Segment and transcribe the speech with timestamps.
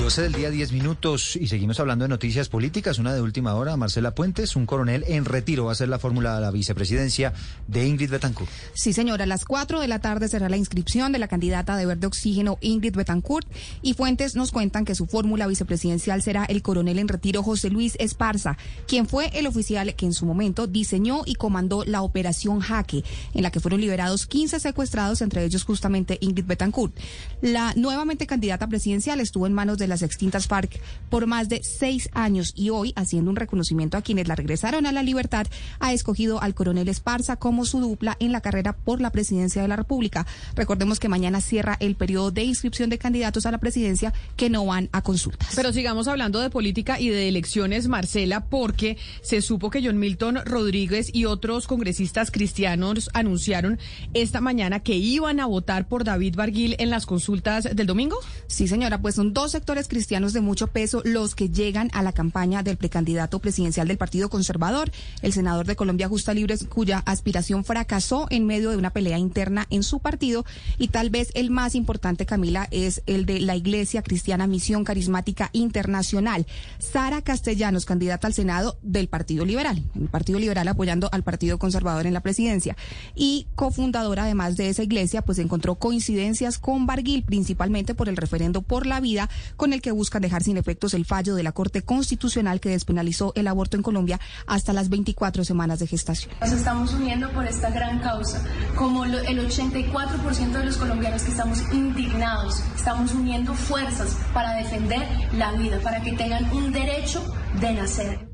[0.00, 2.98] 12 del día, 10 minutos, y seguimos hablando de noticias políticas.
[2.98, 6.36] Una de última hora, Marcela Puentes, un coronel en retiro, va a ser la fórmula
[6.36, 7.34] de la vicepresidencia
[7.68, 8.50] de Ingrid Betancourt.
[8.72, 11.84] Sí, señora, a las 4 de la tarde será la inscripción de la candidata de
[11.84, 13.46] verde oxígeno Ingrid Betancourt
[13.82, 17.96] y Fuentes nos cuentan que su fórmula vicepresidencial será el coronel en retiro José Luis
[18.00, 23.04] Esparza, quien fue el oficial que en su momento diseñó y comandó la operación Jaque,
[23.34, 26.96] en la que fueron liberados 15 secuestrados, entre ellos justamente Ingrid Betancourt.
[27.42, 32.08] La nuevamente candidata presidencial estuvo en manos de las extintas FARC por más de seis
[32.12, 35.46] años y hoy, haciendo un reconocimiento a quienes la regresaron a la libertad,
[35.78, 39.68] ha escogido al coronel Esparza como su dupla en la carrera por la presidencia de
[39.68, 40.26] la República.
[40.54, 44.64] Recordemos que mañana cierra el periodo de inscripción de candidatos a la presidencia que no
[44.64, 45.52] van a consultas.
[45.56, 50.40] Pero sigamos hablando de política y de elecciones, Marcela, porque se supo que John Milton
[50.44, 53.78] Rodríguez y otros congresistas cristianos anunciaron
[54.14, 58.18] esta mañana que iban a votar por David Barguil en las consultas del domingo.
[58.46, 62.12] Sí, señora, pues son dos sectores cristianos de mucho peso los que llegan a la
[62.12, 64.90] campaña del precandidato presidencial del Partido Conservador,
[65.22, 69.66] el senador de Colombia Justa Libres, cuya aspiración fracasó en medio de una pelea interna
[69.70, 70.44] en su partido.
[70.78, 75.50] Y tal vez el más importante, Camila, es el de la Iglesia Cristiana Misión Carismática
[75.52, 76.46] Internacional.
[76.78, 82.06] Sara Castellanos, candidata al Senado del Partido Liberal, el Partido Liberal apoyando al Partido Conservador
[82.06, 82.76] en la presidencia.
[83.14, 88.62] Y cofundadora, además de esa iglesia, pues encontró coincidencias con Barguil, principalmente por el referendo
[88.62, 91.82] por la vida, con el que buscan dejar sin efectos el fallo de la Corte
[91.82, 96.32] Constitucional que despenalizó el aborto en Colombia hasta las 24 semanas de gestación.
[96.40, 98.44] Nos estamos uniendo por esta gran causa,
[98.76, 105.06] como lo, el 84% de los colombianos que estamos indignados, estamos uniendo fuerzas para defender
[105.34, 107.22] la vida, para que tengan un derecho
[107.60, 108.30] de nacer.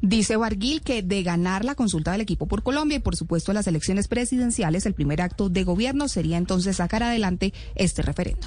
[0.00, 3.66] Dice Barguil que de ganar la consulta del equipo por Colombia y por supuesto las
[3.66, 8.46] elecciones presidenciales, el primer acto de gobierno sería entonces sacar adelante este referendo.